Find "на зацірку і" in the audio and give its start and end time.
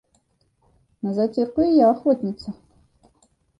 1.03-1.71